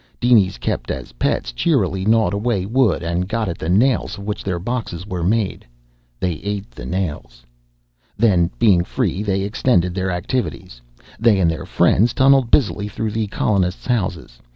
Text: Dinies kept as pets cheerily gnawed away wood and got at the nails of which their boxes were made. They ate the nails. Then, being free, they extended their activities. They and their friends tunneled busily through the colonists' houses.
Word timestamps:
Dinies 0.19 0.57
kept 0.57 0.89
as 0.89 1.11
pets 1.11 1.51
cheerily 1.51 2.05
gnawed 2.05 2.33
away 2.33 2.65
wood 2.65 3.03
and 3.03 3.27
got 3.29 3.47
at 3.47 3.59
the 3.59 3.69
nails 3.69 4.17
of 4.17 4.23
which 4.23 4.43
their 4.43 4.57
boxes 4.57 5.05
were 5.05 5.21
made. 5.21 5.63
They 6.19 6.37
ate 6.37 6.71
the 6.71 6.87
nails. 6.87 7.45
Then, 8.17 8.49
being 8.57 8.83
free, 8.83 9.21
they 9.21 9.41
extended 9.43 9.93
their 9.93 10.09
activities. 10.09 10.81
They 11.19 11.39
and 11.39 11.51
their 11.51 11.67
friends 11.67 12.15
tunneled 12.15 12.49
busily 12.49 12.87
through 12.87 13.11
the 13.11 13.27
colonists' 13.27 13.85
houses. 13.85 14.39